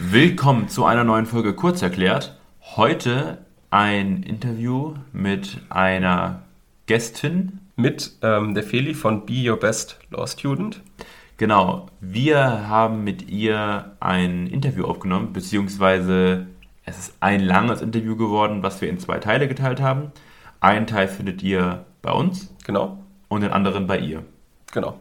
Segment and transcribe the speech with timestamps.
[0.00, 2.38] Willkommen zu einer neuen Folge Kurz erklärt.
[2.76, 3.38] Heute
[3.70, 6.44] ein Interview mit einer
[6.86, 7.58] Gästin.
[7.74, 10.82] Mit ähm, der Feli von Be Your Best Law Student.
[11.36, 16.46] Genau, wir haben mit ihr ein Interview aufgenommen, beziehungsweise
[16.84, 20.12] es ist ein langes Interview geworden, was wir in zwei Teile geteilt haben.
[20.60, 22.54] Einen Teil findet ihr bei uns.
[22.64, 22.98] Genau.
[23.26, 24.22] Und den anderen bei ihr.
[24.72, 25.00] Genau.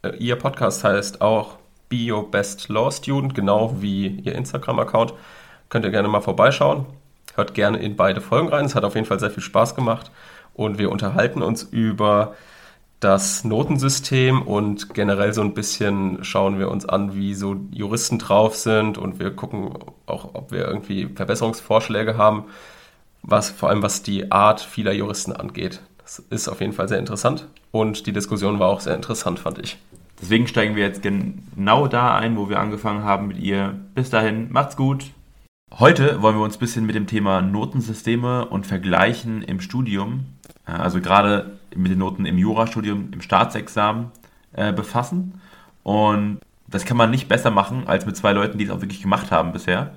[0.00, 1.59] Äh, ihr Podcast heißt auch
[1.90, 5.12] Be Your Best Law Student, genau wie ihr Instagram-Account.
[5.68, 6.86] Könnt ihr gerne mal vorbeischauen.
[7.34, 8.64] Hört gerne in beide Folgen rein.
[8.64, 10.10] Es hat auf jeden Fall sehr viel Spaß gemacht.
[10.54, 12.34] Und wir unterhalten uns über
[13.00, 18.56] das Notensystem und generell so ein bisschen schauen wir uns an, wie so Juristen drauf
[18.56, 19.72] sind und wir gucken
[20.06, 22.44] auch, ob wir irgendwie Verbesserungsvorschläge haben,
[23.22, 25.80] was vor allem was die Art vieler Juristen angeht.
[25.98, 29.58] Das ist auf jeden Fall sehr interessant und die Diskussion war auch sehr interessant, fand
[29.58, 29.78] ich.
[30.20, 33.80] Deswegen steigen wir jetzt genau da ein, wo wir angefangen haben mit ihr.
[33.94, 35.12] Bis dahin, macht's gut.
[35.78, 40.26] Heute wollen wir uns ein bisschen mit dem Thema Notensysteme und Vergleichen im Studium,
[40.66, 44.10] äh, also gerade mit den Noten im Jurastudium, im Staatsexamen
[44.52, 45.40] äh, befassen.
[45.84, 49.00] Und das kann man nicht besser machen als mit zwei Leuten, die es auch wirklich
[49.00, 49.94] gemacht haben bisher.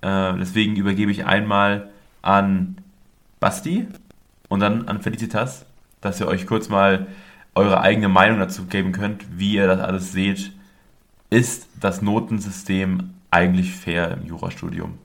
[0.00, 1.90] Äh, deswegen übergebe ich einmal
[2.22, 2.78] an
[3.40, 3.86] Basti
[4.48, 5.66] und dann an Felicitas,
[6.00, 7.08] dass ihr euch kurz mal
[7.56, 10.52] eure eigene Meinung dazu geben könnt, wie ihr das alles seht.
[11.30, 14.98] Ist das Notensystem eigentlich fair im Jurastudium?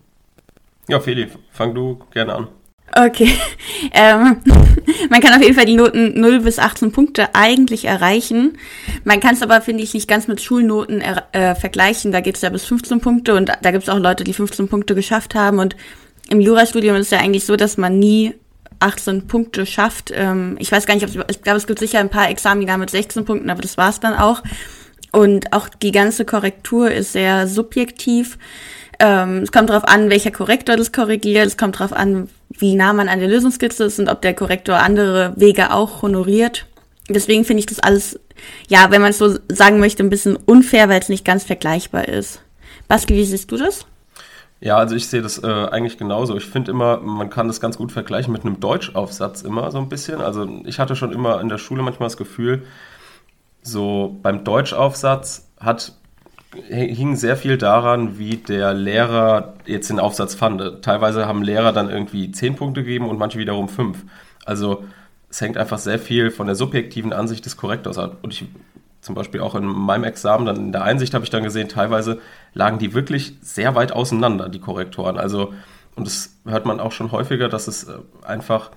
[0.87, 2.47] Ja, Feli, fang du gerne an.
[2.95, 3.33] Okay.
[3.93, 4.37] Ähm,
[5.09, 8.59] man kann auf jeden Fall die Noten 0 bis 18 Punkte eigentlich erreichen.
[9.03, 12.11] Man kann es aber, finde ich, nicht ganz mit Schulnoten äh, vergleichen.
[12.11, 14.67] Da geht es ja bis 15 Punkte und da gibt es auch Leute, die 15
[14.67, 15.57] Punkte geschafft haben.
[15.57, 15.75] Und
[16.29, 18.35] im Jurastudium ist es ja eigentlich so, dass man nie
[18.81, 20.11] 18 Punkte schafft.
[20.13, 22.89] Ähm, ich weiß gar nicht, ob ich glaube, es gibt sicher ein paar Examina mit
[22.89, 24.41] 16 Punkten, aber das war's dann auch.
[25.11, 28.37] Und auch die ganze Korrektur ist sehr subjektiv.
[28.99, 31.47] Ähm, es kommt darauf an, welcher Korrektor das korrigiert.
[31.47, 34.77] Es kommt darauf an, wie nah man an der Lösungskizze ist und ob der Korrektor
[34.77, 36.65] andere Wege auch honoriert.
[37.09, 38.19] Deswegen finde ich das alles,
[38.67, 42.07] ja, wenn man es so sagen möchte, ein bisschen unfair, weil es nicht ganz vergleichbar
[42.07, 42.41] ist.
[42.87, 43.85] Baski, wie siehst du das?
[44.61, 46.37] Ja, also ich sehe das äh, eigentlich genauso.
[46.37, 49.89] Ich finde immer, man kann das ganz gut vergleichen mit einem Deutschaufsatz immer so ein
[49.89, 50.21] bisschen.
[50.21, 52.63] Also ich hatte schon immer in der Schule manchmal das Gefühl,
[53.63, 55.93] so beim Deutschaufsatz hat
[56.67, 60.83] hing sehr viel daran, wie der Lehrer jetzt den Aufsatz fand.
[60.83, 64.03] Teilweise haben Lehrer dann irgendwie zehn Punkte gegeben und manche wiederum fünf.
[64.45, 64.83] Also
[65.29, 68.17] es hängt einfach sehr viel von der subjektiven Ansicht des Korrektors ab.
[68.21, 68.45] Und ich
[69.01, 72.19] zum Beispiel auch in meinem Examen, dann in der Einsicht habe ich dann gesehen, teilweise
[72.53, 75.17] lagen die wirklich sehr weit auseinander, die Korrektoren.
[75.17, 75.53] Also,
[75.95, 78.71] und das hört man auch schon häufiger, dass es äh, einfach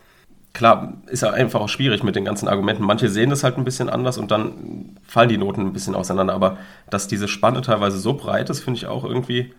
[0.55, 2.85] klar, ist ja einfach auch schwierig mit den ganzen Argumenten.
[2.85, 6.33] Manche sehen das halt ein bisschen anders und dann fallen die Noten ein bisschen auseinander.
[6.33, 6.57] Aber
[6.89, 9.53] dass diese Spanne teilweise so breit ist, finde ich auch irgendwie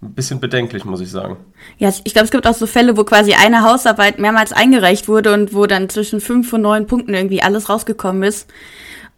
[0.00, 1.36] ein bisschen bedenklich, muss ich sagen.
[1.78, 5.34] Ja, ich glaube, es gibt auch so Fälle, wo quasi eine Hausarbeit mehrmals eingereicht wurde
[5.34, 8.48] und wo dann zwischen fünf und neun Punkten irgendwie alles rausgekommen ist.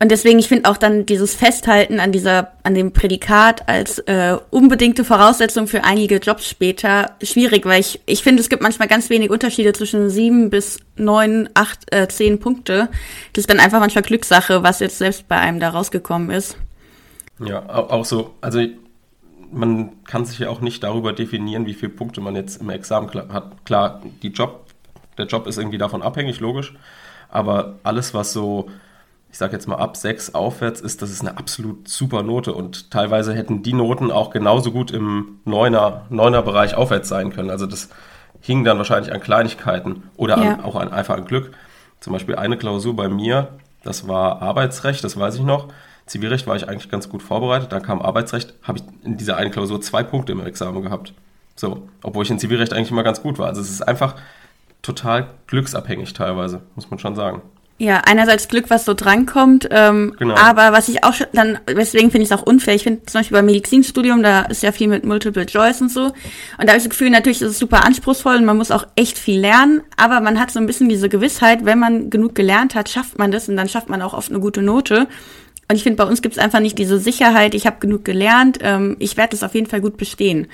[0.03, 4.39] Und deswegen, ich finde auch dann dieses Festhalten an dieser, an dem Prädikat als äh,
[4.49, 9.11] unbedingte Voraussetzung für einige Jobs später schwierig, weil ich, ich finde, es gibt manchmal ganz
[9.11, 12.89] wenig Unterschiede zwischen sieben bis neun, acht, äh, zehn Punkte.
[13.35, 16.57] Das ist dann einfach manchmal Glückssache, was jetzt selbst bei einem da rausgekommen ist.
[17.39, 18.61] Ja, auch so, also
[19.53, 23.11] man kann sich ja auch nicht darüber definieren, wie viele Punkte man jetzt im Examen
[23.33, 23.65] hat.
[23.65, 24.67] Klar, die Job,
[25.19, 26.75] der Job ist irgendwie davon abhängig, logisch.
[27.29, 28.69] Aber alles, was so
[29.31, 32.91] ich sage jetzt mal ab 6 aufwärts ist, das ist eine absolut super Note und
[32.91, 37.51] teilweise hätten die Noten auch genauso gut im 9er, 9er Bereich aufwärts sein können.
[37.51, 37.91] Also das
[38.41, 40.55] hing dann wahrscheinlich an Kleinigkeiten oder ja.
[40.55, 41.53] an, auch an, einfach an Glück.
[42.01, 43.49] Zum Beispiel eine Klausur bei mir,
[43.85, 45.69] das war Arbeitsrecht, das weiß ich noch.
[46.11, 47.71] Zivilrecht war ich eigentlich ganz gut vorbereitet.
[47.71, 51.15] Dann kam Arbeitsrecht, habe ich in dieser einen Klausur zwei Punkte im Examen gehabt.
[51.55, 53.47] So, obwohl ich in Zivilrecht eigentlich immer ganz gut war.
[53.47, 54.17] Also es ist einfach
[54.83, 57.43] total glücksabhängig teilweise, muss man schon sagen.
[57.79, 60.35] Ja, einerseits Glück, was so drankommt, ähm, genau.
[60.35, 62.75] aber was ich auch schon, dann, deswegen finde ich es auch unfair.
[62.75, 66.07] Ich finde zum Beispiel beim Medizinstudium, da ist ja viel mit Multiple Choice und so.
[66.07, 66.15] Und
[66.59, 69.17] da habe ich das Gefühl, natürlich ist es super anspruchsvoll und man muss auch echt
[69.17, 72.89] viel lernen, aber man hat so ein bisschen diese Gewissheit, wenn man genug gelernt hat,
[72.91, 75.07] schafft man das und dann schafft man auch oft eine gute Note.
[75.71, 78.59] Und ich finde, bei uns gibt es einfach nicht diese Sicherheit, ich habe genug gelernt,
[78.61, 80.49] ähm, ich werde das auf jeden Fall gut bestehen.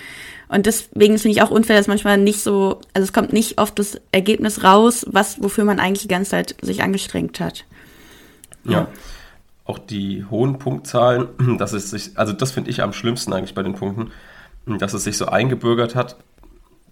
[0.49, 3.79] Und deswegen finde ich auch unfair, dass manchmal nicht so, also es kommt nicht oft
[3.79, 7.65] das Ergebnis raus, was, wofür man eigentlich die ganze Zeit sich angestrengt hat.
[8.65, 8.73] Ja.
[8.73, 8.89] ja.
[9.65, 11.29] Auch die hohen Punktzahlen,
[11.59, 14.11] dass es sich, also das finde ich am schlimmsten eigentlich bei den Punkten,
[14.67, 16.17] dass es sich so eingebürgert hat,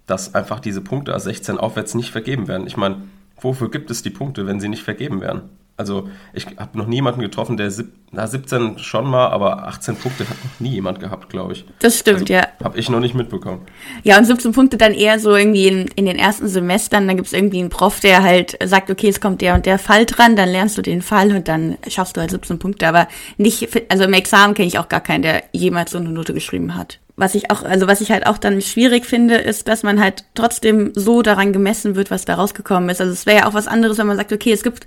[0.06, 2.66] dass einfach diese Punkte A16 aufwärts nicht vergeben werden.
[2.66, 3.02] Ich meine,
[3.38, 5.50] wofür gibt es die Punkte, wenn sie nicht vergeben werden?
[5.76, 10.28] Also ich habe noch niemanden getroffen, der sieb, na, 17 schon mal, aber 18 Punkte
[10.28, 11.64] hat noch nie jemand gehabt, glaube ich.
[11.80, 12.46] Das stimmt, also, ja.
[12.62, 13.62] Habe ich noch nicht mitbekommen.
[14.04, 17.08] Ja, und 17 Punkte dann eher so irgendwie in, in den ersten Semestern.
[17.08, 20.06] Da gibt's irgendwie einen Prof, der halt sagt, okay, es kommt der und der Fall
[20.06, 22.86] dran, dann lernst du den Fall und dann schaffst du halt 17 Punkte.
[22.86, 26.34] Aber nicht, also im Examen kenne ich auch gar keinen, der jemals so eine Note
[26.34, 29.82] geschrieben hat was ich auch, also was ich halt auch dann schwierig finde, ist, dass
[29.82, 33.00] man halt trotzdem so daran gemessen wird, was da rausgekommen ist.
[33.00, 34.86] Also es wäre ja auch was anderes, wenn man sagt, okay, es gibt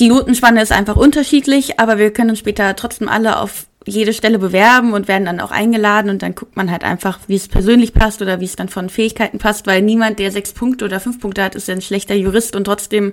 [0.00, 4.38] die Notenspanne ist einfach unterschiedlich, aber wir können uns später trotzdem alle auf jede Stelle
[4.38, 7.94] bewerben und werden dann auch eingeladen und dann guckt man halt einfach, wie es persönlich
[7.94, 11.20] passt oder wie es dann von Fähigkeiten passt, weil niemand, der sechs Punkte oder fünf
[11.20, 13.12] Punkte hat, ist ja ein schlechter Jurist und trotzdem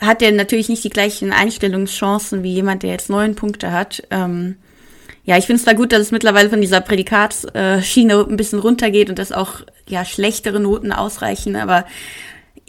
[0.00, 4.02] hat der natürlich nicht die gleichen Einstellungschancen wie jemand, der jetzt neun Punkte hat.
[4.10, 4.56] Ähm,
[5.24, 9.08] ja, ich finde es da gut, dass es mittlerweile von dieser Prädikatsschiene ein bisschen runtergeht
[9.08, 11.84] und dass auch ja schlechtere Noten ausreichen, aber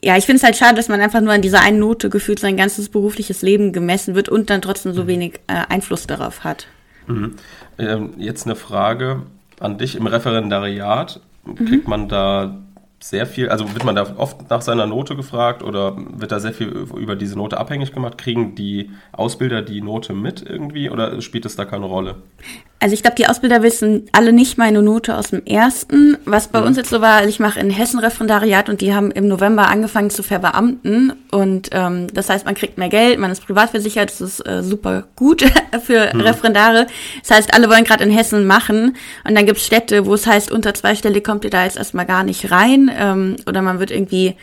[0.03, 2.39] ja, ich finde es halt schade, dass man einfach nur an dieser einen Note gefühlt
[2.39, 5.07] sein ganzes berufliches Leben gemessen wird und dann trotzdem so mhm.
[5.07, 6.67] wenig äh, Einfluss darauf hat.
[7.07, 7.35] Mhm.
[7.79, 9.23] Ähm, jetzt eine Frage
[9.59, 9.95] an dich.
[9.95, 11.65] Im Referendariat mhm.
[11.65, 12.57] kriegt man da
[12.99, 16.53] sehr viel, also wird man da oft nach seiner Note gefragt oder wird da sehr
[16.53, 18.17] viel über diese Note abhängig gemacht?
[18.17, 22.15] Kriegen die Ausbilder die Note mit irgendwie oder spielt es da keine Rolle?
[22.79, 26.15] Also ich glaube, die Ausbilder wissen alle nicht meine Note aus dem ersten.
[26.25, 26.67] Was bei mhm.
[26.67, 29.67] uns jetzt so war, also ich mache in Hessen Referendariat und die haben im November
[29.67, 31.13] angefangen zu verbeamten.
[31.31, 34.61] Und ähm, das heißt, man kriegt mehr Geld, man ist privat versichert, das ist äh,
[34.61, 35.43] super gut
[35.83, 36.21] für mhm.
[36.21, 36.85] Referendare.
[37.21, 38.95] Das heißt, alle wollen gerade in Hessen machen.
[39.23, 42.05] Und dann gibt's Städte, wo es heißt, unter zwei Stelle kommt ihr da jetzt erstmal
[42.05, 42.91] gar nicht rein.
[42.95, 44.35] Ähm, oder man wird irgendwie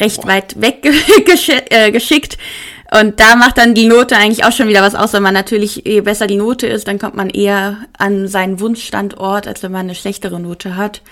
[0.00, 0.28] recht Boah.
[0.28, 0.84] weit weg
[1.70, 2.36] äh, geschickt.
[2.98, 5.82] Und da macht dann die Note eigentlich auch schon wieder was aus, wenn man natürlich,
[5.84, 9.82] je besser die Note ist, dann kommt man eher an seinen Wunschstandort, als wenn man
[9.82, 11.02] eine schlechtere Note hat.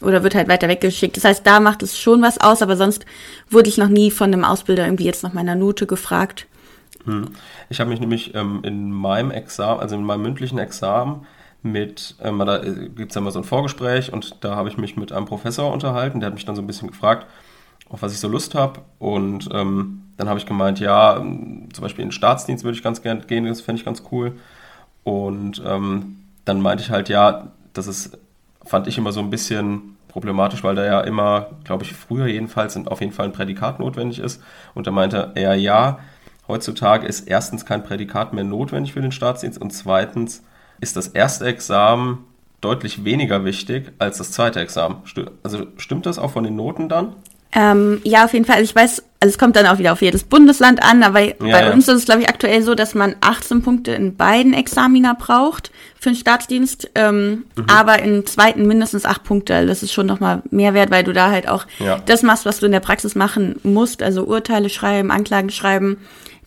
[0.00, 1.16] Oder wird halt weiter weggeschickt.
[1.16, 3.04] Das heißt, da macht es schon was aus, aber sonst
[3.50, 6.46] wurde ich noch nie von einem Ausbilder irgendwie jetzt nach meiner Note gefragt.
[7.04, 7.26] Hm.
[7.68, 11.26] Ich habe mich nämlich ähm, in meinem Examen, also in meinem mündlichen Examen,
[11.62, 14.76] mit, ähm, da äh, gibt es ja immer so ein Vorgespräch und da habe ich
[14.76, 17.26] mich mit einem Professor unterhalten, der hat mich dann so ein bisschen gefragt,
[17.88, 18.80] auf was ich so Lust habe.
[18.98, 23.02] Und ähm, dann habe ich gemeint, ja, zum Beispiel in den Staatsdienst würde ich ganz
[23.02, 24.38] gerne gehen, das fände ich ganz cool.
[25.02, 28.16] Und ähm, dann meinte ich halt, ja, das ist,
[28.64, 32.76] fand ich immer so ein bisschen problematisch, weil da ja immer, glaube ich, früher jedenfalls
[32.86, 34.42] auf jeden Fall ein Prädikat notwendig ist.
[34.72, 35.98] Und da meinte er, ja,
[36.46, 40.44] heutzutage ist erstens kein Prädikat mehr notwendig für den Staatsdienst und zweitens
[40.80, 42.24] ist das erste Examen
[42.60, 44.96] deutlich weniger wichtig als das zweite Examen.
[45.42, 47.16] Also stimmt das auch von den Noten dann?
[47.54, 48.56] Ähm, ja, auf jeden Fall.
[48.56, 51.34] Also ich weiß, also es kommt dann auch wieder auf jedes Bundesland an, aber ja,
[51.38, 51.72] bei ja.
[51.72, 55.70] uns ist es, glaube ich, aktuell so, dass man 18 Punkte in beiden Examina braucht
[55.98, 57.64] für den Staatsdienst, ähm, mhm.
[57.68, 59.54] aber im zweiten mindestens 8 Punkte.
[59.54, 62.00] Also das ist schon nochmal mehr wert, weil du da halt auch ja.
[62.06, 65.98] das machst, was du in der Praxis machen musst, also Urteile schreiben, Anklagen schreiben.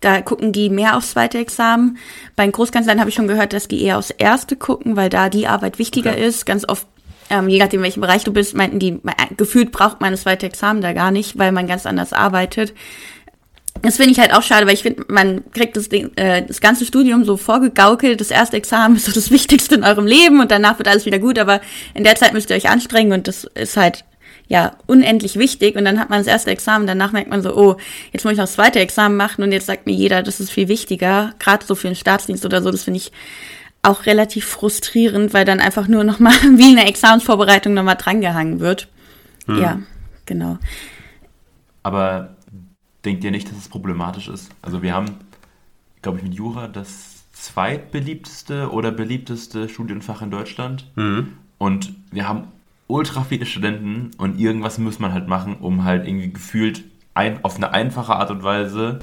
[0.02, 1.98] Da gucken die mehr aufs zweite Examen.
[2.36, 5.30] Bei den Großkanzleien habe ich schon gehört, dass die eher aufs erste gucken, weil da
[5.30, 6.28] die Arbeit wichtiger okay.
[6.28, 6.46] ist.
[6.46, 6.86] Ganz oft
[7.30, 9.00] ähm, je nachdem, welchem Bereich du bist, meinten die,
[9.36, 12.74] gefühlt braucht man das zweite Examen da gar nicht, weil man ganz anders arbeitet.
[13.82, 16.86] Das finde ich halt auch schade, weil ich finde, man kriegt das, äh, das ganze
[16.86, 18.20] Studium so vorgegaukelt.
[18.20, 21.20] Das erste Examen ist so das Wichtigste in eurem Leben und danach wird alles wieder
[21.20, 21.62] gut, aber
[21.94, 24.04] in der Zeit müsst ihr euch anstrengen und das ist halt
[24.48, 25.76] ja unendlich wichtig.
[25.76, 27.78] Und dann hat man das erste Examen, danach merkt man so, oh,
[28.14, 30.52] jetzt muss ich noch das zweite Examen machen und jetzt sagt mir jeder, das ist
[30.52, 32.72] viel wichtiger, gerade so für den Staatsdienst oder so.
[32.72, 33.12] Das finde ich
[33.88, 38.88] auch relativ frustrierend, weil dann einfach nur nochmal wie eine Examensvorbereitung nochmal drangehangen wird.
[39.46, 39.62] Hm.
[39.62, 39.80] Ja,
[40.26, 40.58] genau.
[41.84, 42.36] Aber
[43.06, 44.50] denkt ihr nicht, dass es problematisch ist?
[44.62, 45.18] Also wir haben,
[46.02, 50.86] glaube ich, mit Jura das zweitbeliebteste oder beliebteste Studienfach in Deutschland.
[50.96, 51.34] Mhm.
[51.58, 52.48] Und wir haben
[52.88, 57.58] ultra viele Studenten und irgendwas muss man halt machen, um halt irgendwie gefühlt ein, auf
[57.58, 59.00] eine einfache Art und Weise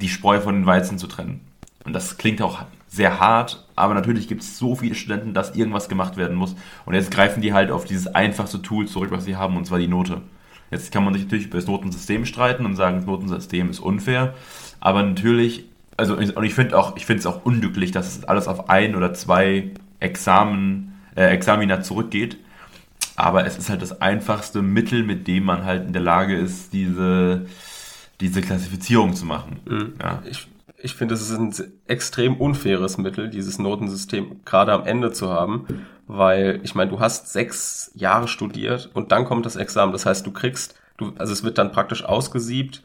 [0.00, 1.40] die Spreu von den Weizen zu trennen.
[1.84, 5.88] Und das klingt auch sehr hart, aber natürlich gibt es so viele Studenten, dass irgendwas
[5.88, 6.56] gemacht werden muss.
[6.84, 9.78] Und jetzt greifen die halt auf dieses einfachste Tool zurück, was sie haben, und zwar
[9.78, 10.22] die Note.
[10.70, 14.34] Jetzt kann man sich natürlich über das Notensystem streiten und sagen, das Notensystem ist unfair,
[14.80, 15.64] aber natürlich,
[15.96, 18.96] also und ich finde auch, ich finde es auch unglücklich, dass es alles auf ein
[18.96, 22.38] oder zwei Examen, äh, Examina zurückgeht.
[23.16, 26.74] Aber es ist halt das einfachste Mittel, mit dem man halt in der Lage ist,
[26.74, 27.46] diese,
[28.20, 29.58] diese Klassifizierung zu machen.
[29.64, 29.94] Mhm.
[29.98, 30.22] Ja.
[30.28, 30.46] Ich
[30.86, 31.52] ich finde, es ist ein
[31.88, 35.66] extrem unfaires Mittel, dieses Notensystem gerade am Ende zu haben,
[36.06, 39.90] weil ich meine, du hast sechs Jahre studiert und dann kommt das Examen.
[39.92, 42.84] Das heißt, du kriegst, du, also es wird dann praktisch ausgesiebt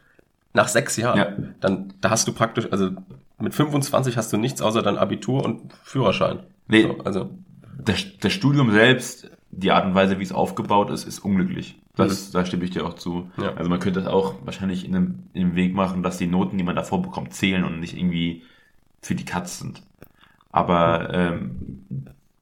[0.53, 1.17] nach sechs Jahren.
[1.17, 1.33] Ja.
[1.59, 2.89] Dann, da hast du praktisch, also
[3.37, 6.39] mit 25 hast du nichts außer dein Abitur und Führerschein.
[6.67, 7.29] Nee, so, also
[7.77, 11.79] das, das Studium selbst, die Art und Weise, wie es aufgebaut ist, ist unglücklich.
[12.09, 12.33] Das, mhm.
[12.33, 13.29] Da stimme ich dir auch zu.
[13.37, 13.53] Ja.
[13.53, 16.57] Also man könnte das auch wahrscheinlich in einem, in einem Weg machen, dass die Noten,
[16.57, 18.43] die man davor bekommt, zählen und nicht irgendwie
[19.01, 19.81] für die Katz sind.
[20.51, 21.85] Aber ähm,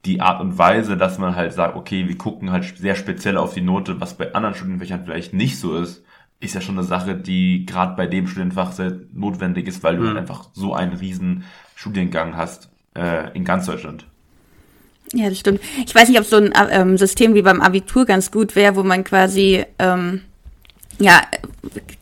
[0.06, 3.54] die Art und Weise, dass man halt sagt, okay, wir gucken halt sehr speziell auf
[3.54, 6.04] die Note, was bei anderen Studienfächern vielleicht nicht so ist,
[6.40, 10.08] ist ja schon eine Sache, die gerade bei dem Studienfach sehr notwendig ist, weil du
[10.08, 11.44] halt einfach so einen riesen
[11.76, 14.06] Studiengang hast äh, in ganz Deutschland.
[15.14, 15.62] Ja, das stimmt.
[15.86, 18.84] Ich weiß nicht, ob so ein ähm, System wie beim Abitur ganz gut wäre, wo
[18.84, 20.22] man quasi ähm,
[21.00, 21.22] ja,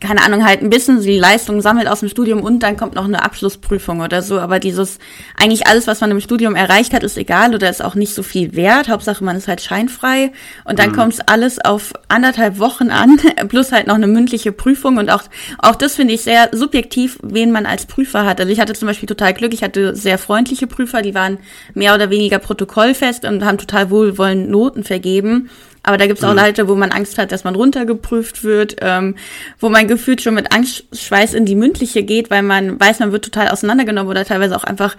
[0.00, 3.04] keine Ahnung, halt ein bisschen die Leistung sammelt aus dem Studium und dann kommt noch
[3.04, 4.38] eine Abschlussprüfung oder so.
[4.38, 4.98] Aber dieses,
[5.36, 8.22] eigentlich alles, was man im Studium erreicht hat, ist egal oder ist auch nicht so
[8.22, 8.88] viel wert.
[8.88, 10.32] Hauptsache, man ist halt scheinfrei.
[10.64, 10.94] Und dann mhm.
[10.96, 14.98] kommt es alles auf anderthalb Wochen an, plus halt noch eine mündliche Prüfung.
[14.98, 15.22] Und auch,
[15.58, 18.40] auch das finde ich sehr subjektiv, wen man als Prüfer hat.
[18.40, 21.38] Also ich hatte zum Beispiel total Glück, ich hatte sehr freundliche Prüfer, die waren
[21.74, 25.50] mehr oder weniger protokollfest und haben total wohlwollend Noten vergeben.
[25.88, 26.40] Aber da gibt's auch mhm.
[26.40, 29.14] Leute, wo man Angst hat, dass man runtergeprüft wird, ähm,
[29.58, 33.24] wo man gefühlt schon mit Angstschweiß in die mündliche geht, weil man weiß, man wird
[33.24, 34.98] total auseinandergenommen oder teilweise auch einfach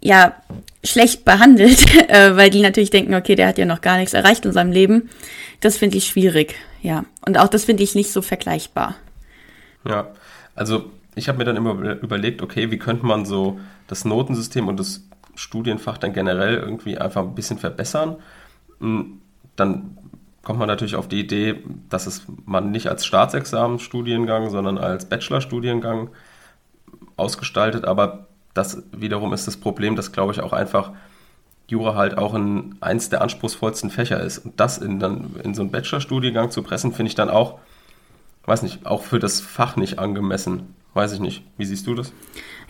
[0.00, 0.36] ja
[0.84, 4.44] schlecht behandelt, äh, weil die natürlich denken, okay, der hat ja noch gar nichts erreicht
[4.44, 5.10] in seinem Leben.
[5.58, 7.04] Das finde ich schwierig, ja.
[7.26, 8.94] Und auch das finde ich nicht so vergleichbar.
[9.84, 10.06] Ja,
[10.54, 10.84] also
[11.16, 15.02] ich habe mir dann immer überlegt, okay, wie könnte man so das Notensystem und das
[15.34, 18.18] Studienfach dann generell irgendwie einfach ein bisschen verbessern?
[18.78, 19.18] Hm,
[19.56, 19.98] dann
[20.42, 26.10] kommt man natürlich auf die Idee, dass es man nicht als Staatsexamenstudiengang, sondern als Bachelorstudiengang
[27.16, 27.84] ausgestaltet.
[27.84, 30.92] Aber das wiederum ist das Problem, dass, glaube ich, auch einfach
[31.68, 34.38] Jura halt auch in eins der anspruchsvollsten Fächer ist.
[34.38, 37.58] Und das in, dann, in so einen Bachelorstudiengang zu pressen, finde ich dann auch,
[38.44, 40.74] weiß nicht, auch für das Fach nicht angemessen.
[40.94, 41.42] Weiß ich nicht.
[41.56, 42.12] Wie siehst du das?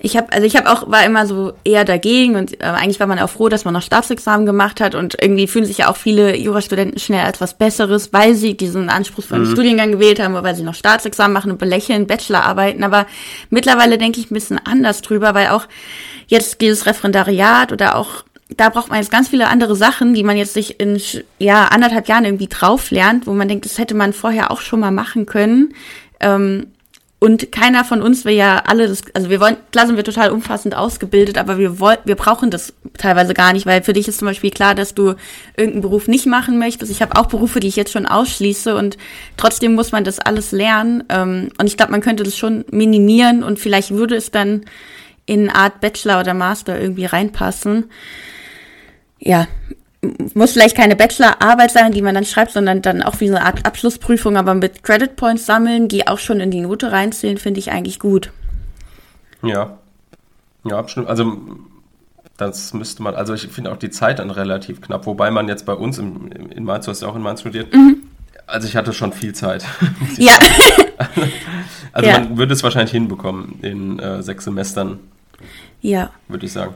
[0.05, 3.07] Ich habe, also ich habe auch, war immer so eher dagegen und äh, eigentlich war
[3.07, 5.97] man auch froh, dass man noch Staatsexamen gemacht hat und irgendwie fühlen sich ja auch
[5.97, 9.52] viele Jurastudenten schnell als was Besseres, weil sie diesen anspruchsvollen mhm.
[9.52, 12.83] Studiengang gewählt haben, oder weil sie noch Staatsexamen machen und belächeln, Bachelorarbeiten.
[12.83, 13.07] Aber
[13.50, 15.69] mittlerweile denke ich ein bisschen anders drüber, weil auch
[16.26, 18.25] jetzt dieses Referendariat oder auch
[18.57, 21.00] da braucht man jetzt ganz viele andere Sachen, die man jetzt sich in
[21.38, 24.81] ja anderthalb Jahren irgendwie drauf lernt, wo man denkt, das hätte man vorher auch schon
[24.81, 25.75] mal machen können.
[26.21, 26.72] Ähm,
[27.23, 30.33] und keiner von uns will ja alle das, also wir wollen, klar sind wir total
[30.33, 34.19] umfassend ausgebildet, aber wir wollen, wir brauchen das teilweise gar nicht, weil für dich ist
[34.19, 35.14] zum Beispiel klar, dass du
[35.57, 36.91] irgendeinen Beruf nicht machen möchtest.
[36.91, 38.99] Ich habe auch Berufe, die ich jetzt schon ausschließe und
[39.37, 41.05] trotzdem muss man das alles lernen.
[41.11, 44.64] Ähm, und ich glaube, man könnte das schon minimieren und vielleicht würde es dann
[45.25, 47.85] in eine Art Bachelor oder Master irgendwie reinpassen.
[49.21, 49.47] Ja,
[50.35, 53.45] muss vielleicht keine Bachelorarbeit sein, die man dann schreibt, sondern dann auch wie so eine
[53.45, 57.61] Art Abschlussprüfung, aber mit Credit Points sammeln, die auch schon in die Note reinzählen, finde
[57.61, 58.33] ich eigentlich gut.
[59.43, 59.79] Ja.
[60.65, 61.09] Ja, absolut.
[61.09, 61.39] Also
[62.37, 65.67] das müsste man, also ich finde auch die Zeit dann relativ knapp, wobei man jetzt
[65.67, 68.03] bei uns im, in Mainz, du hast ja auch in Mainz studiert, mhm.
[68.47, 69.65] also ich hatte schon viel Zeit.
[70.17, 70.37] ja.
[71.93, 72.19] also ja.
[72.19, 74.99] man würde es wahrscheinlich hinbekommen in äh, sechs Semestern.
[75.81, 76.11] Ja.
[76.29, 76.75] Würde ich sagen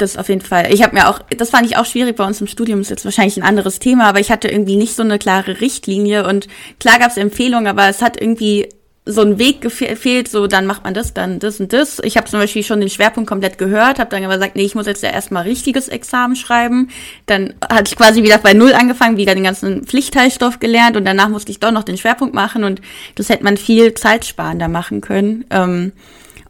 [0.00, 0.72] das auf jeden Fall.
[0.72, 3.04] Ich habe mir auch, das fand ich auch schwierig bei uns im Studium, ist jetzt
[3.04, 6.98] wahrscheinlich ein anderes Thema, aber ich hatte irgendwie nicht so eine klare Richtlinie und klar
[6.98, 8.68] gab es Empfehlungen, aber es hat irgendwie
[9.06, 12.00] so ein Weg gefehlt, so dann macht man das, dann das und das.
[12.04, 14.74] Ich habe zum Beispiel schon den Schwerpunkt komplett gehört, habe dann aber gesagt, nee, ich
[14.74, 16.90] muss jetzt ja erstmal richtiges Examen schreiben.
[17.26, 21.28] Dann hatte ich quasi wieder bei Null angefangen, wieder den ganzen Pflichtteilstoff gelernt und danach
[21.28, 22.80] musste ich doch noch den Schwerpunkt machen und
[23.14, 25.44] das hätte man viel zeitsparender machen können.
[25.50, 25.92] Ähm,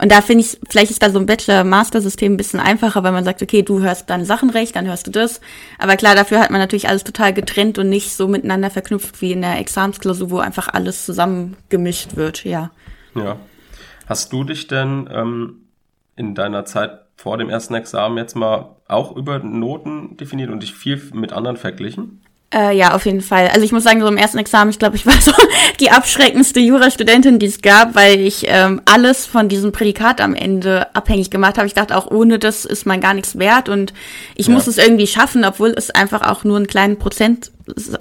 [0.00, 3.25] und da finde ich, vielleicht ist da so ein Bachelor-Master-System ein bisschen einfacher, weil man
[3.25, 5.40] sagt, okay, du hörst dann Sachen recht, dann hörst du das.
[5.78, 9.33] Aber klar, dafür hat man natürlich alles total getrennt und nicht so miteinander verknüpft wie
[9.33, 12.71] in der Examensklausur, wo einfach alles zusammengemischt wird, ja.
[13.14, 13.37] Ja.
[14.07, 15.66] Hast du dich denn ähm,
[16.16, 20.75] in deiner Zeit vor dem ersten Examen jetzt mal auch über Noten definiert und dich
[20.75, 22.23] viel mit anderen verglichen?
[22.52, 23.47] Äh, ja, auf jeden Fall.
[23.47, 25.30] Also ich muss sagen, so im ersten Examen, ich glaube, ich war so
[25.80, 30.92] die abschreckendste Jurastudentin, die es gab, weil ich ähm, alles von diesem Prädikat am Ende
[30.97, 31.69] abhängig gemacht habe.
[31.69, 33.95] Ich dachte auch, ohne das ist man gar nichts wert und
[34.35, 34.52] ich ja.
[34.52, 37.52] muss es irgendwie schaffen, obwohl es einfach auch nur einen kleinen Prozent,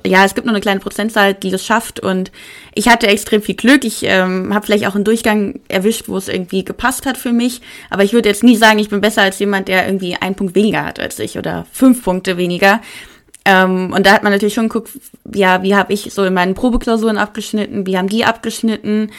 [0.03, 2.31] ja, es gibt nur eine kleine Prozentzahl, die das schafft und
[2.73, 3.85] ich hatte extrem viel Glück.
[3.85, 7.61] Ich ähm, habe vielleicht auch einen Durchgang erwischt, wo es irgendwie gepasst hat für mich,
[7.91, 10.55] aber ich würde jetzt nie sagen, ich bin besser als jemand, der irgendwie einen Punkt
[10.55, 12.81] weniger hat als ich oder fünf Punkte weniger
[13.49, 14.91] ähm, und da hat man natürlich schon geguckt,
[15.33, 19.09] ja, wie habe ich so in meinen Probeklausuren abgeschnitten, wie haben die abgeschnitten.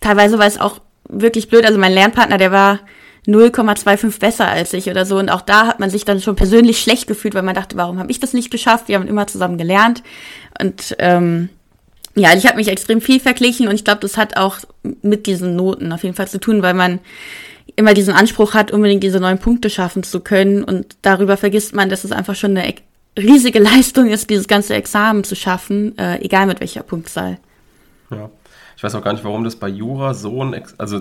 [0.00, 1.64] Teilweise war es auch wirklich blöd.
[1.64, 2.80] Also mein Lernpartner, der war
[3.28, 5.18] 0,25 besser als ich oder so.
[5.18, 8.00] Und auch da hat man sich dann schon persönlich schlecht gefühlt, weil man dachte, warum
[8.00, 8.88] habe ich das nicht geschafft?
[8.88, 10.02] Wir haben immer zusammen gelernt.
[10.60, 11.48] Und ähm,
[12.16, 14.58] ja, ich habe mich extrem viel verglichen und ich glaube, das hat auch
[15.02, 16.98] mit diesen Noten auf jeden Fall zu tun, weil man
[17.76, 20.64] immer diesen Anspruch hat, unbedingt diese neun Punkte schaffen zu können.
[20.64, 22.66] Und darüber vergisst man, dass es einfach schon eine
[23.16, 27.38] riesige Leistung ist, dieses ganze Examen zu schaffen, äh, egal mit welcher Punktzahl.
[28.10, 28.30] Ja.
[28.76, 31.00] Ich weiß auch gar nicht, warum das bei Jura so ein, Ex also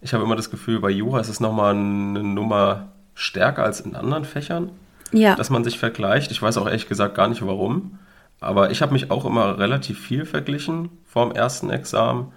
[0.00, 3.96] ich habe immer das Gefühl, bei Jura ist es nochmal eine Nummer stärker als in
[3.96, 4.70] anderen Fächern,
[5.12, 5.34] Ja.
[5.34, 6.30] dass man sich vergleicht.
[6.30, 7.98] Ich weiß auch ehrlich gesagt gar nicht warum,
[8.40, 12.30] aber ich habe mich auch immer relativ viel verglichen vorm ersten Examen.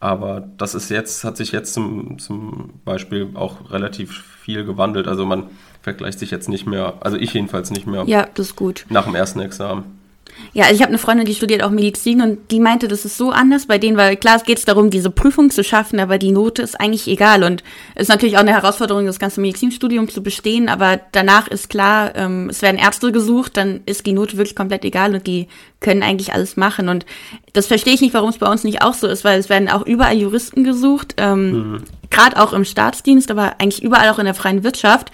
[0.00, 5.08] Aber das ist jetzt, hat sich jetzt zum, zum Beispiel auch relativ viel gewandelt.
[5.08, 5.50] Also man
[5.82, 8.86] vergleicht sich jetzt nicht mehr, also ich jedenfalls nicht mehr ja, das ist gut.
[8.90, 9.97] nach dem ersten Examen.
[10.54, 13.16] Ja, also ich habe eine Freundin, die studiert auch Medizin und die meinte, das ist
[13.16, 13.66] so anders.
[13.66, 16.80] Bei denen, weil klar, es geht darum, diese Prüfung zu schaffen, aber die Note ist
[16.80, 17.44] eigentlich egal.
[17.44, 17.62] Und
[17.94, 22.14] es ist natürlich auch eine Herausforderung, das ganze Medizinstudium zu bestehen, aber danach ist klar,
[22.16, 25.48] ähm, es werden Ärzte gesucht, dann ist die Note wirklich komplett egal und die
[25.80, 26.88] können eigentlich alles machen.
[26.88, 27.06] Und
[27.52, 29.68] das verstehe ich nicht, warum es bei uns nicht auch so ist, weil es werden
[29.68, 34.34] auch überall Juristen gesucht, ähm, gerade auch im Staatsdienst, aber eigentlich überall auch in der
[34.34, 35.12] freien Wirtschaft.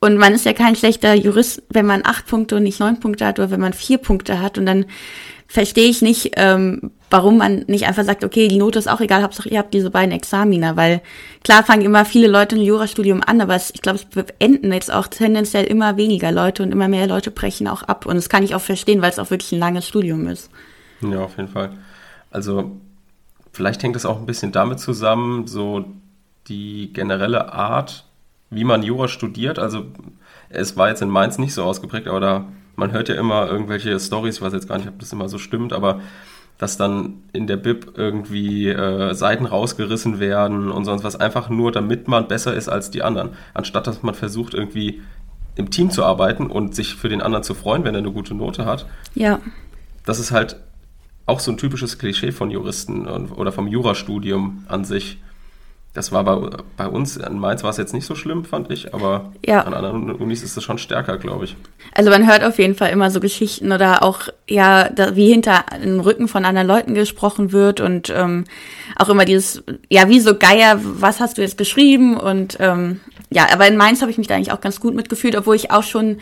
[0.00, 3.26] Und man ist ja kein schlechter Jurist, wenn man acht Punkte und nicht neun Punkte
[3.26, 4.56] hat oder wenn man vier Punkte hat.
[4.56, 4.86] Und dann
[5.46, 9.22] verstehe ich nicht, ähm, warum man nicht einfach sagt, okay, die Note ist auch egal,
[9.22, 10.76] Hauptsache ihr habt diese beiden Examiner.
[10.76, 11.02] Weil
[11.44, 14.90] klar fangen immer viele Leute ein Jurastudium an, aber es, ich glaube, es beenden jetzt
[14.90, 18.06] auch tendenziell immer weniger Leute und immer mehr Leute brechen auch ab.
[18.06, 20.50] Und das kann ich auch verstehen, weil es auch wirklich ein langes Studium ist.
[21.02, 21.72] Ja, auf jeden Fall.
[22.30, 22.70] Also
[23.52, 25.84] vielleicht hängt es auch ein bisschen damit zusammen, so
[26.46, 28.06] die generelle Art,
[28.50, 29.58] wie man Jura studiert.
[29.58, 29.86] Also
[30.48, 32.44] es war jetzt in Mainz nicht so ausgeprägt, aber da,
[32.76, 35.38] man hört ja immer irgendwelche Stories, ich weiß jetzt gar nicht, ob das immer so
[35.38, 36.00] stimmt, aber
[36.58, 41.72] dass dann in der Bib irgendwie äh, Seiten rausgerissen werden und sonst was, einfach nur
[41.72, 43.30] damit man besser ist als die anderen.
[43.54, 45.00] Anstatt dass man versucht, irgendwie
[45.54, 48.34] im Team zu arbeiten und sich für den anderen zu freuen, wenn er eine gute
[48.34, 48.86] Note hat.
[49.14, 49.40] Ja.
[50.04, 50.56] Das ist halt
[51.24, 55.18] auch so ein typisches Klischee von Juristen und, oder vom Jurastudium an sich.
[55.92, 58.94] Das war bei, bei uns, in Mainz war es jetzt nicht so schlimm, fand ich,
[58.94, 59.62] aber Ja.
[59.62, 61.56] an anderen Unis ist es schon stärker, glaube ich.
[61.94, 65.64] Also man hört auf jeden Fall immer so Geschichten oder auch, ja, da, wie hinter
[65.82, 68.44] dem Rücken von anderen Leuten gesprochen wird und ähm,
[68.96, 72.16] auch immer dieses, ja, wie so Geier, was hast du jetzt geschrieben?
[72.16, 75.34] Und ähm, ja, aber in Mainz habe ich mich da eigentlich auch ganz gut mitgefühlt,
[75.36, 76.18] obwohl ich auch schon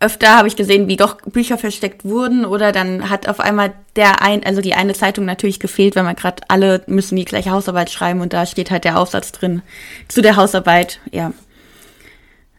[0.00, 4.22] öfter habe ich gesehen, wie doch Bücher versteckt wurden oder dann hat auf einmal der
[4.22, 7.90] ein, also die eine Zeitung natürlich gefehlt, weil man gerade alle müssen die gleiche Hausarbeit
[7.90, 9.62] schreiben und da steht halt der Aufsatz drin
[10.08, 11.32] zu der Hausarbeit, ja.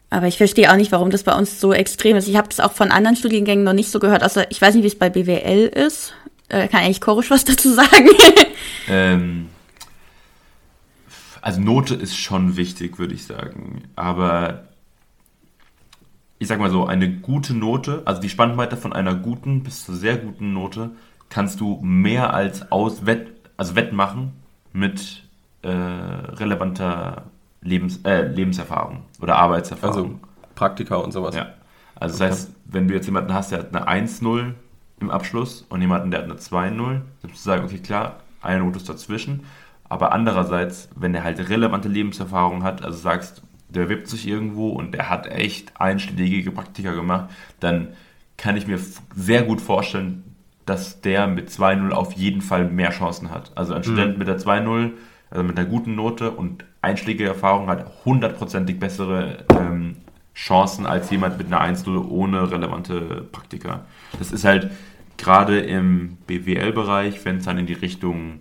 [0.08, 2.28] Aber ich verstehe auch nicht, warum das bei uns so extrem ist.
[2.28, 4.84] Ich habe das auch von anderen Studiengängen noch nicht so gehört, außer ich weiß nicht,
[4.84, 6.14] wie es bei BWL ist.
[6.48, 8.08] Äh, kann eigentlich Chorisch was dazu sagen?
[8.88, 9.48] Ähm,
[11.42, 13.84] also Note ist schon wichtig, würde ich sagen.
[13.96, 14.65] Aber
[16.38, 19.94] ich sag mal so, eine gute Note, also die Spannweite von einer guten bis zur
[19.94, 20.90] sehr guten Note,
[21.28, 24.32] kannst du mehr als aus Wett, also wettmachen
[24.72, 25.24] mit
[25.62, 27.24] äh, relevanter
[27.62, 29.96] Lebens, äh, Lebenserfahrung oder Arbeitserfahrung.
[29.96, 30.20] Also
[30.54, 31.34] Praktika und sowas.
[31.34, 31.54] Ja.
[31.94, 34.52] Also das heißt, wenn du jetzt jemanden hast, der hat eine 1-0
[35.00, 38.62] im Abschluss und jemanden, der hat eine 2-0, dann musst du sagen, okay, klar, eine
[38.62, 39.44] Note ist dazwischen.
[39.88, 44.92] Aber andererseits, wenn der halt relevante Lebenserfahrung hat, also sagst, der wippt sich irgendwo und
[44.92, 47.88] der hat echt einschlägige Praktika gemacht, dann
[48.36, 48.78] kann ich mir
[49.14, 50.22] sehr gut vorstellen,
[50.66, 53.52] dass der mit 2-0 auf jeden Fall mehr Chancen hat.
[53.54, 54.92] Also ein Student mit der 2-0,
[55.30, 59.96] also mit einer guten Note und einschlägige Erfahrung hat hundertprozentig bessere ähm,
[60.34, 63.86] Chancen als jemand mit einer 1-0 ohne relevante Praktika.
[64.18, 64.70] Das ist halt
[65.16, 68.40] gerade im BWL-Bereich, wenn es dann in die Richtung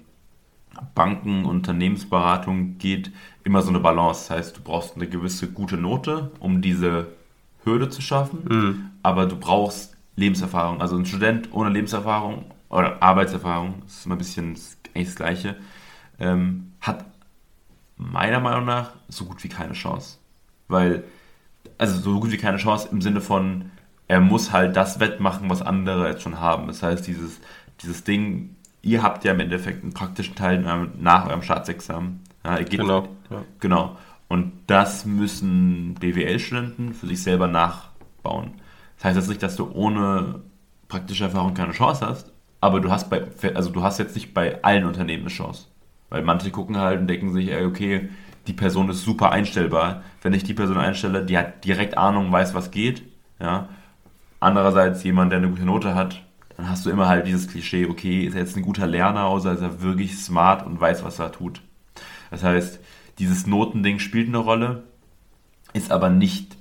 [0.94, 3.12] Banken, Unternehmensberatung geht,
[3.46, 4.28] immer so eine Balance.
[4.28, 7.08] Das heißt, du brauchst eine gewisse gute Note, um diese
[7.64, 8.44] Hürde zu schaffen,
[9.02, 10.82] aber du brauchst Lebenserfahrung.
[10.82, 15.16] Also ein Student ohne Lebenserfahrung oder Arbeitserfahrung, das ist immer ein bisschen das, eigentlich das
[15.16, 15.56] Gleiche,
[16.20, 17.06] ähm, hat
[17.98, 20.18] meiner Meinung nach so gut wie keine Chance.
[20.68, 21.04] Weil,
[21.78, 23.72] also so gut wie keine Chance im Sinne von,
[24.08, 26.68] er muss halt das wettmachen, was andere jetzt schon haben.
[26.68, 27.40] Das heißt, dieses,
[27.82, 30.60] dieses Ding, ihr habt ja im Endeffekt einen praktischen Teil
[31.00, 32.22] nach eurem Staatsexamen.
[32.46, 33.08] Ja, geht, Genau.
[33.30, 33.44] Ja.
[33.60, 33.98] Genau.
[34.28, 38.54] Und das müssen BWL-Studenten für sich selber nachbauen.
[38.98, 40.42] Das heißt jetzt nicht, dass du ohne
[40.88, 42.32] praktische Erfahrung keine Chance hast,
[42.62, 45.68] aber du hast bei, also du hast jetzt nicht bei allen Unternehmen eine Chance.
[46.10, 48.10] Weil manche gucken halt und denken sich, ey, okay,
[48.48, 50.04] die Person ist super einstellbar.
[50.22, 53.04] Wenn ich die Person einstelle, die hat direkt Ahnung, weiß, was geht.
[53.40, 53.70] Ja.
[54.40, 56.24] Andererseits jemand, der eine gute Note hat,
[56.56, 59.54] dann hast du immer halt dieses Klischee, okay, ist er jetzt ein guter Lerner, außer
[59.54, 61.62] ist er wirklich smart und weiß, was er tut.
[62.32, 62.80] Das heißt,
[63.20, 64.84] dieses Notending spielt eine Rolle,
[65.74, 66.58] ist aber nicht,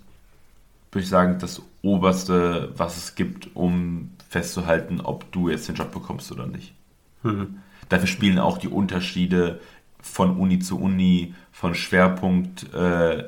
[0.93, 5.93] würde ich sagen, das Oberste, was es gibt, um festzuhalten, ob du jetzt den Job
[5.93, 6.75] bekommst oder nicht.
[7.23, 7.59] Hm.
[7.89, 9.61] Dafür spielen auch die Unterschiede
[10.01, 13.25] von Uni zu Uni, von Schwerpunkt äh,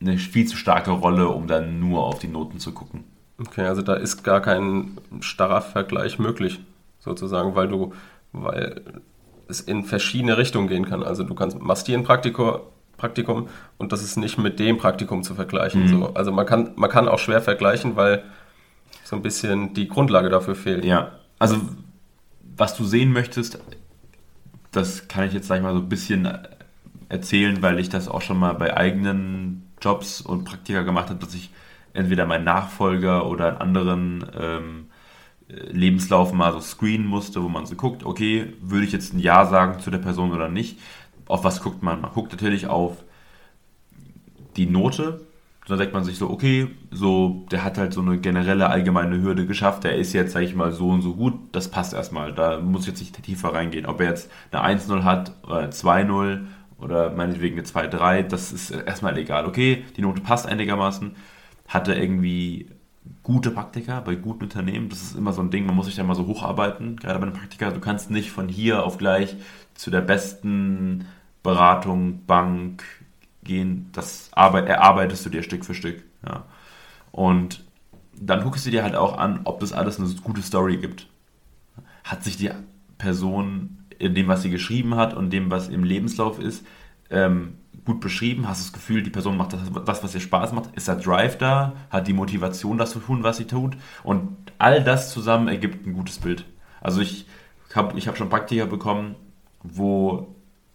[0.00, 3.04] eine viel zu starke Rolle, um dann nur auf die Noten zu gucken.
[3.38, 6.60] Okay, also da ist gar kein starrer Vergleich möglich,
[6.98, 7.92] sozusagen, weil du,
[8.32, 8.82] weil
[9.54, 11.02] es in verschiedene Richtungen gehen kann.
[11.02, 12.60] Also du kannst, machst hier ein Praktikum,
[12.96, 15.84] Praktikum und das ist nicht mit dem Praktikum zu vergleichen.
[15.84, 15.88] Mhm.
[15.88, 16.14] So.
[16.14, 18.22] Also man kann, man kann auch schwer vergleichen, weil
[19.04, 20.84] so ein bisschen die Grundlage dafür fehlt.
[20.84, 21.56] Ja, also
[22.56, 23.58] was du sehen möchtest,
[24.72, 26.28] das kann ich jetzt, sag ich mal, so ein bisschen
[27.08, 31.34] erzählen, weil ich das auch schon mal bei eigenen Jobs und Praktika gemacht habe, dass
[31.34, 31.50] ich
[31.92, 34.86] entweder meinen Nachfolger oder einen anderen ähm,
[35.48, 39.46] Lebenslauf mal so screenen musste, wo man so guckt, okay, würde ich jetzt ein Ja
[39.46, 40.78] sagen zu der Person oder nicht?
[41.26, 42.00] Auf was guckt man?
[42.00, 43.04] Man guckt natürlich auf
[44.56, 45.26] die Note.
[45.66, 49.46] Dann sagt man sich so, okay, so, der hat halt so eine generelle allgemeine Hürde
[49.46, 52.34] geschafft, der ist jetzt, sag ich mal, so und so gut, das passt erstmal.
[52.34, 53.86] Da muss ich jetzt nicht tiefer reingehen.
[53.86, 56.44] Ob er jetzt eine 1-0 hat oder eine 2-0
[56.78, 59.46] oder meinetwegen eine 2-3, das ist erstmal egal.
[59.46, 61.16] Okay, die Note passt einigermaßen.
[61.66, 62.68] Hat er irgendwie
[63.24, 64.88] gute Praktiker bei guten Unternehmen.
[64.90, 67.26] Das ist immer so ein Ding, man muss sich da mal so hocharbeiten, gerade bei
[67.26, 67.72] einem Praktiker.
[67.72, 69.34] Du kannst nicht von hier auf gleich
[69.74, 71.06] zu der besten
[71.42, 72.84] Beratung, Bank
[73.42, 73.88] gehen.
[73.92, 76.02] Das erarbeitest du dir Stück für Stück.
[76.24, 76.44] Ja.
[77.10, 77.64] Und
[78.14, 81.08] dann guckst du dir halt auch an, ob das alles eine gute Story gibt.
[82.04, 82.50] Hat sich die
[82.98, 86.64] Person in dem, was sie geschrieben hat und dem, was im Lebenslauf ist,
[87.10, 88.48] ähm, gut beschrieben?
[88.48, 90.74] Hast das Gefühl, die Person macht das, das, was ihr Spaß macht?
[90.74, 91.72] Ist der Drive da?
[91.90, 93.76] Hat die Motivation, das zu tun, was sie tut?
[94.02, 96.44] Und all das zusammen ergibt ein gutes Bild.
[96.80, 97.26] Also ich
[97.74, 99.16] habe ich hab schon Praktika bekommen,
[99.62, 100.34] wo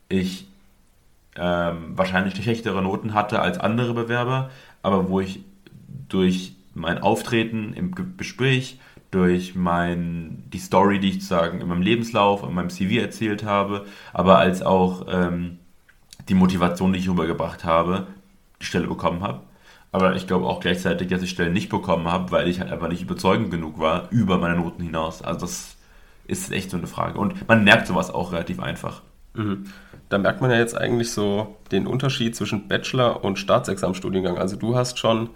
[0.10, 0.48] ich
[1.36, 4.50] ähm, wahrscheinlich schlechtere Noten hatte als andere Bewerber,
[4.82, 5.44] aber wo ich
[6.08, 8.80] durch mein Auftreten im Gespräch,
[9.12, 13.86] durch mein, die Story, die ich sozusagen in meinem Lebenslauf, in meinem CV erzählt habe,
[14.14, 15.60] aber als auch ähm,
[16.28, 18.08] die Motivation, die ich rübergebracht habe,
[18.62, 19.42] die Stelle bekommen habe.
[19.92, 22.90] Aber ich glaube auch gleichzeitig, dass ich Stellen nicht bekommen habe, weil ich halt einfach
[22.90, 25.24] nicht überzeugend genug war über meine Noten hinaus.
[25.24, 25.76] Also das
[26.28, 27.18] ist echt so eine Frage.
[27.18, 29.02] Und man merkt sowas auch relativ einfach.
[29.34, 29.66] Mhm.
[30.10, 34.38] Da merkt man ja jetzt eigentlich so den Unterschied zwischen Bachelor- und Staatsexamstudiengang.
[34.38, 35.30] Also du hast schon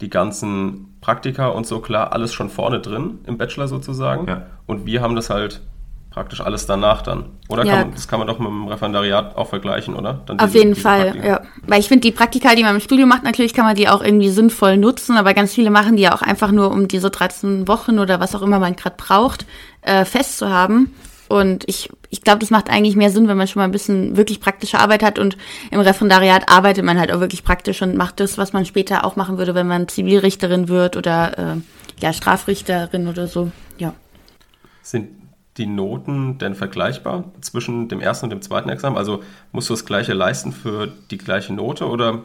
[0.00, 4.26] die ganzen Praktika und so klar alles schon vorne drin im Bachelor sozusagen.
[4.26, 4.46] Ja.
[4.66, 5.60] Und wir haben das halt
[6.10, 7.26] praktisch alles danach dann.
[7.48, 7.72] Oder ja.
[7.72, 10.20] kann man, das kann man doch mit dem Referendariat auch vergleichen, oder?
[10.26, 11.26] Dann Auf diese, jeden diese Fall, Praktika.
[11.26, 11.40] ja.
[11.66, 14.02] Weil ich finde, die Praktika, die man im Studium macht, natürlich kann man die auch
[14.02, 17.68] irgendwie sinnvoll nutzen, aber ganz viele machen die ja auch einfach nur, um diese 13
[17.68, 19.46] Wochen oder was auch immer man gerade braucht,
[19.82, 20.92] äh, festzuhaben.
[21.28, 24.16] Und ich, ich glaube, das macht eigentlich mehr Sinn, wenn man schon mal ein bisschen
[24.16, 25.16] wirklich praktische Arbeit hat.
[25.16, 25.36] Und
[25.70, 29.14] im Referendariat arbeitet man halt auch wirklich praktisch und macht das, was man später auch
[29.14, 33.52] machen würde, wenn man Zivilrichterin wird oder äh, ja, Strafrichterin oder so.
[33.78, 33.94] Ja.
[34.82, 35.19] Sind
[35.56, 38.96] die Noten denn vergleichbar zwischen dem ersten und dem zweiten Examen?
[38.96, 42.22] Also musst du das gleiche leisten für die gleiche Note oder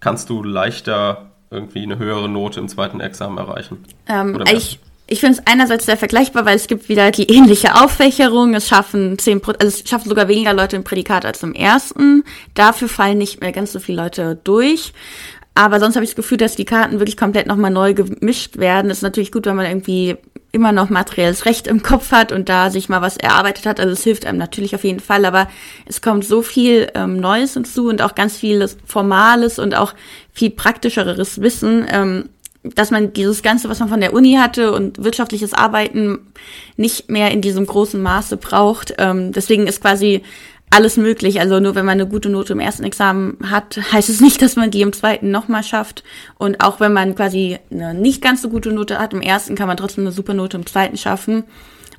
[0.00, 3.84] kannst du leichter irgendwie eine höhere Note im zweiten Examen erreichen?
[4.06, 4.78] Ähm, ich
[5.12, 8.54] ich finde es einerseits sehr vergleichbar, weil es gibt wieder die ähnliche Auffächerung.
[8.54, 12.22] Es schaffen zehn, also es schaffen sogar weniger Leute im Prädikat als im ersten.
[12.54, 14.92] Dafür fallen nicht mehr ganz so viele Leute durch.
[15.56, 18.88] Aber sonst habe ich das Gefühl, dass die Karten wirklich komplett nochmal neu gemischt werden.
[18.88, 20.16] Das ist natürlich gut, wenn man irgendwie
[20.52, 23.78] immer noch materielles Recht im Kopf hat und da sich mal was erarbeitet hat.
[23.78, 25.48] Also es hilft einem natürlich auf jeden Fall, aber
[25.86, 29.94] es kommt so viel ähm, Neues hinzu und auch ganz vieles Formales und auch
[30.32, 32.28] viel praktischeres Wissen, ähm,
[32.62, 36.32] dass man dieses Ganze, was man von der Uni hatte und wirtschaftliches Arbeiten
[36.76, 38.94] nicht mehr in diesem großen Maße braucht.
[38.98, 40.22] Ähm, deswegen ist quasi
[40.70, 41.40] alles möglich.
[41.40, 44.56] Also nur wenn man eine gute Note im ersten Examen hat, heißt es nicht, dass
[44.56, 46.04] man die im zweiten nochmal schafft.
[46.38, 49.66] Und auch wenn man quasi eine nicht ganz so gute Note hat im ersten, kann
[49.68, 51.44] man trotzdem eine super Note im zweiten schaffen.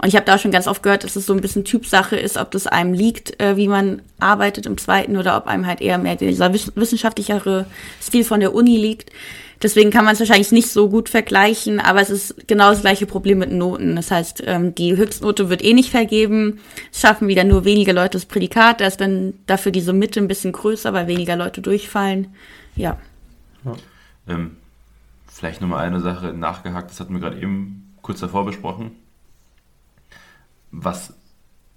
[0.02, 2.38] Und ich habe da schon ganz oft gehört, dass es so ein bisschen Typsache ist,
[2.38, 6.00] ob das einem liegt, äh, wie man arbeitet im zweiten oder ob einem halt eher
[6.00, 7.68] mehr dieser wissenschaftlichere
[8.02, 9.12] Stil von der Uni liegt.
[9.62, 13.06] Deswegen kann man es wahrscheinlich nicht so gut vergleichen, aber es ist genau das gleiche
[13.06, 13.96] Problem mit Noten.
[13.96, 16.60] Das heißt, ähm, die Höchstnote wird eh nicht vergeben.
[16.92, 18.82] Es schaffen wieder nur wenige Leute das Prädikat.
[18.82, 22.34] Da ist dann dafür diese Mitte ein bisschen größer, weil weniger Leute durchfallen.
[22.76, 22.98] Ja.
[23.64, 23.76] ja.
[24.28, 24.58] Ähm,
[25.28, 28.92] vielleicht nochmal eine Sache nachgehakt, das hatten wir gerade eben kurz davor besprochen.
[30.72, 31.14] Was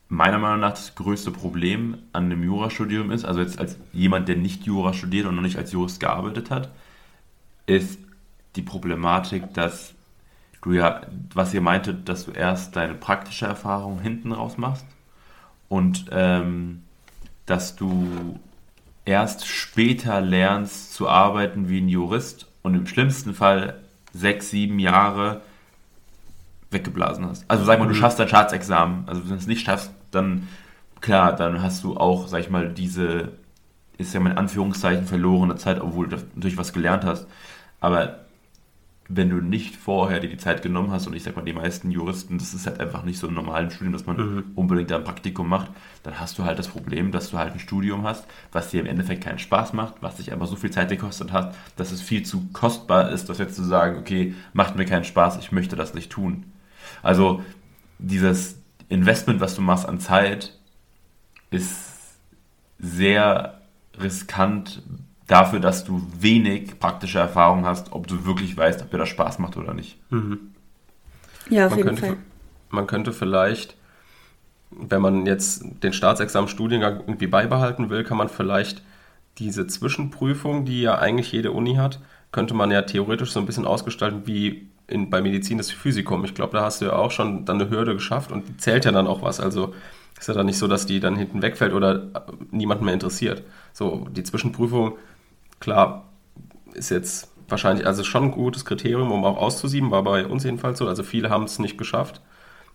[0.08, 4.36] meiner Meinung nach das größte Problem an dem Jurastudium ist, also jetzt als jemand, der
[4.36, 6.70] nicht Jura studiert und noch nicht als Jurist gearbeitet hat,
[7.66, 7.98] ist
[8.56, 9.94] die Problematik, dass
[10.62, 14.86] du ja, was ihr meintet, dass du erst deine praktische Erfahrung hinten raus machst
[15.68, 16.82] und ähm,
[17.46, 18.38] dass du
[19.04, 23.80] erst später lernst zu arbeiten wie ein Jurist und im schlimmsten Fall
[24.12, 25.42] sechs, sieben Jahre
[26.70, 27.44] weggeblasen hast.
[27.48, 27.98] Also sag mal, du mhm.
[27.98, 29.04] schaffst dein Staatsexamen.
[29.06, 30.48] Also wenn du es nicht schaffst, dann
[31.00, 33.32] klar, dann hast du auch, sag ich mal, diese,
[33.98, 37.26] ist ja mal in Anführungszeichen verlorene Zeit, obwohl du natürlich was gelernt hast.
[37.84, 38.20] Aber
[39.10, 41.90] wenn du nicht vorher dir die Zeit genommen hast, und ich sag mal, die meisten
[41.90, 44.44] Juristen, das ist halt einfach nicht so im normalen Studium, dass man mhm.
[44.54, 45.70] unbedingt ein Praktikum macht,
[46.02, 48.86] dann hast du halt das Problem, dass du halt ein Studium hast, was dir im
[48.86, 52.22] Endeffekt keinen Spaß macht, was dich einfach so viel Zeit gekostet hat, dass es viel
[52.22, 55.92] zu kostbar ist, das jetzt zu sagen, okay, macht mir keinen Spaß, ich möchte das
[55.92, 56.44] nicht tun.
[57.02, 57.44] Also
[57.98, 60.58] dieses Investment, was du machst an Zeit,
[61.50, 62.16] ist
[62.78, 63.60] sehr
[64.00, 64.82] riskant
[65.26, 69.38] dafür, dass du wenig praktische Erfahrung hast, ob du wirklich weißt, ob dir das Spaß
[69.38, 69.98] macht oder nicht.
[70.10, 70.52] Mhm.
[71.48, 72.16] Ja, auf man jeden könnte, Fall.
[72.70, 73.76] Man könnte vielleicht,
[74.70, 78.82] wenn man jetzt den Staatsexamen-Studiengang irgendwie beibehalten will, kann man vielleicht
[79.38, 82.00] diese Zwischenprüfung, die ja eigentlich jede Uni hat,
[82.32, 86.24] könnte man ja theoretisch so ein bisschen ausgestalten wie in, bei Medizin das Physikum.
[86.24, 88.84] Ich glaube, da hast du ja auch schon dann eine Hürde geschafft und die zählt
[88.84, 89.40] ja dann auch was.
[89.40, 89.74] Also
[90.18, 92.08] ist ja dann nicht so, dass die dann hinten wegfällt oder
[92.50, 93.42] niemanden mehr interessiert.
[93.72, 94.94] So, die Zwischenprüfung
[95.64, 96.12] Klar,
[96.74, 100.78] ist jetzt wahrscheinlich, also schon ein gutes Kriterium, um auch auszusieben, war bei uns jedenfalls
[100.78, 100.86] so.
[100.86, 102.20] Also viele haben es nicht geschafft,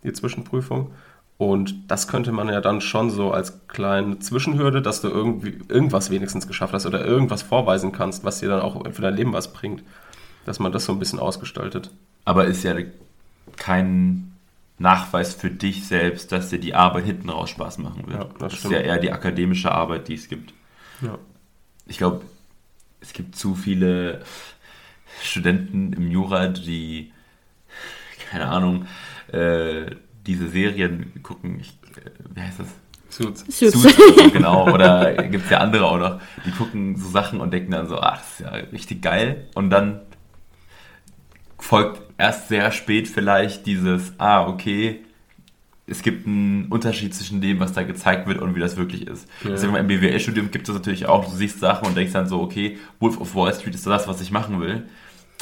[0.04, 0.90] die Zwischenprüfung.
[1.38, 6.10] Und das könnte man ja dann schon so als kleine Zwischenhürde, dass du irgendwie irgendwas
[6.10, 9.54] wenigstens geschafft hast oder irgendwas vorweisen kannst, was dir dann auch für dein Leben was
[9.54, 9.84] bringt,
[10.46, 11.92] dass man das so ein bisschen ausgestaltet.
[12.26, 12.74] Aber ist ja
[13.56, 14.34] kein
[14.80, 18.18] Nachweis für dich selbst, dass dir die Arbeit hinten raus Spaß machen wird.
[18.18, 20.56] Ja, das, das ist ja eher die akademische Arbeit, die es gibt.
[21.02, 21.20] Ja.
[21.86, 22.22] Ich glaube,
[23.02, 24.24] es gibt zu viele
[25.24, 27.12] Studenten im Jura, die,
[28.30, 28.86] keine Ahnung,
[29.32, 29.88] äh,
[30.26, 31.60] diese Serien gucken.
[31.60, 32.68] Ich, äh, wie heißt das?
[33.10, 33.46] Suits.
[33.50, 33.82] Suits.
[33.82, 37.72] Suits genau, oder gibt es ja andere auch noch, die gucken so Sachen und denken
[37.72, 39.48] dann so, ach, das ist ja richtig geil.
[39.56, 40.02] Und dann
[41.58, 45.04] folgt erst sehr spät vielleicht dieses, ah, okay,
[45.90, 49.28] es gibt einen Unterschied zwischen dem, was da gezeigt wird und wie das wirklich ist.
[49.44, 49.52] Ja.
[49.52, 52.78] Deswegen im BWL-Studium gibt es natürlich auch, du siehst Sachen und denkst dann so, okay,
[53.00, 54.84] Wolf of Wall Street ist das, was ich machen will.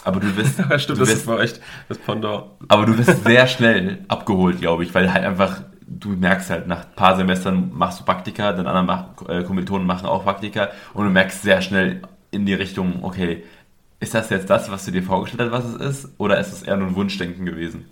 [0.04, 0.60] Aber du wirst.
[0.70, 2.46] ja, stimmt, du das wirst, war echt das Pendant.
[2.68, 6.86] Aber du wirst sehr schnell abgeholt, glaube ich, weil halt einfach, du merkst halt, nach
[6.86, 11.06] ein paar Semestern machst du Praktika, dann andere mach, äh, Kommilitonen machen auch Praktika und
[11.06, 13.44] du merkst sehr schnell in die Richtung, okay,
[14.00, 16.62] ist das jetzt das, was du dir vorgestellt hast, was es ist, oder ist es
[16.62, 17.86] eher nur ein Wunschdenken gewesen?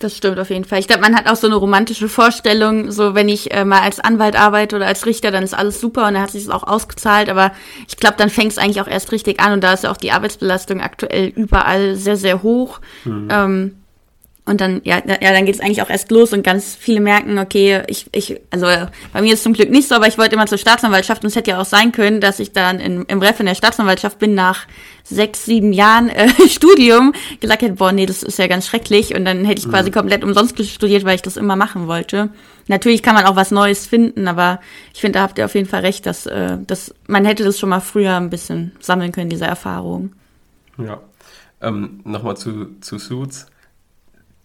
[0.00, 0.78] Das stimmt auf jeden Fall.
[0.78, 4.00] Ich glaube, man hat auch so eine romantische Vorstellung, so wenn ich äh, mal als
[4.00, 6.66] Anwalt arbeite oder als Richter, dann ist alles super und dann hat sich das auch
[6.66, 7.28] ausgezahlt.
[7.28, 7.52] Aber
[7.86, 9.96] ich glaube, dann fängt es eigentlich auch erst richtig an und da ist ja auch
[9.96, 12.80] die Arbeitsbelastung aktuell überall sehr, sehr hoch.
[13.04, 13.28] Mhm.
[13.30, 13.81] Ähm,
[14.44, 17.38] und dann, ja, ja, dann geht es eigentlich auch erst los und ganz viele merken,
[17.38, 18.66] okay, ich, ich, also
[19.12, 21.28] bei mir ist es zum Glück nicht so, aber ich wollte immer zur Staatsanwaltschaft und
[21.28, 24.18] es hätte ja auch sein können, dass ich dann in, im Ref in der Staatsanwaltschaft
[24.18, 24.66] bin nach
[25.04, 29.24] sechs, sieben Jahren äh, Studium gesagt hätte, boah, nee, das ist ja ganz schrecklich und
[29.24, 29.94] dann hätte ich quasi mhm.
[29.94, 32.30] komplett umsonst studiert, weil ich das immer machen wollte.
[32.66, 34.58] Natürlich kann man auch was Neues finden, aber
[34.92, 37.60] ich finde, da habt ihr auf jeden Fall recht, dass, äh, dass man hätte das
[37.60, 40.14] schon mal früher ein bisschen sammeln können, diese Erfahrung.
[40.78, 41.00] Ja.
[41.60, 43.46] Ähm, Nochmal zu, zu Suits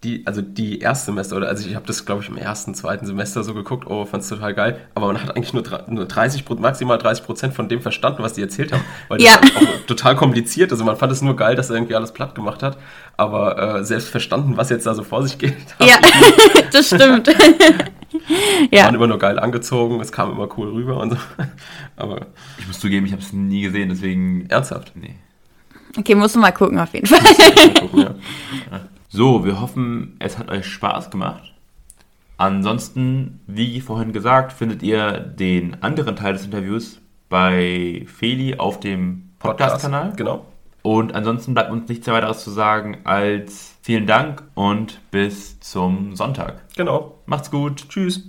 [0.04, 3.44] die, also die Erstsemester, oder also ich habe das, glaube ich, im ersten, zweiten Semester
[3.44, 7.00] so geguckt, oh, fand es total geil, aber man hat eigentlich nur, nur 30, maximal
[7.00, 9.38] 30 Prozent von dem verstanden, was die erzählt haben, weil ja.
[9.42, 12.36] das auch total kompliziert, also man fand es nur geil, dass er irgendwie alles platt
[12.36, 12.78] gemacht hat,
[13.18, 15.56] aber äh, selbst verstanden, was jetzt da so vor sich geht.
[15.80, 15.96] Ja,
[16.72, 17.28] das stimmt.
[18.72, 18.86] ja.
[18.86, 21.18] Waren immer nur geil angezogen, es kam immer cool rüber und so,
[21.96, 22.28] aber...
[22.60, 24.48] Ich muss zugeben, ich habe es nie gesehen, deswegen...
[24.50, 24.92] Ernsthaft?
[24.96, 25.16] Nee.
[25.98, 27.20] Okay, musst du mal gucken auf jeden Fall.
[27.80, 28.16] Gucken, ja.
[29.18, 31.52] So, wir hoffen, es hat euch Spaß gemacht.
[32.38, 39.32] Ansonsten, wie vorhin gesagt, findet ihr den anderen Teil des Interviews bei Feli auf dem
[39.40, 40.12] Podcast-Kanal.
[40.12, 40.46] Podcast, genau.
[40.84, 46.62] Und ansonsten bleibt uns nichts weiteres zu sagen als vielen Dank und bis zum Sonntag.
[46.76, 47.16] Genau.
[47.26, 47.90] Macht's gut.
[47.90, 48.24] Tschüss.